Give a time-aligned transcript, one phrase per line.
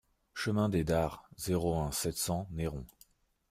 [0.33, 2.87] Chemin des Dares, zéro un, sept cents Neyron